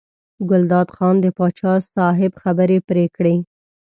ګلداد 0.49 0.87
خان 0.95 1.15
د 1.21 1.25
پاچا 1.37 1.73
صاحب 1.95 2.31
خبرې 2.43 2.77
پرې 2.87 3.05
کړې. 3.15 3.35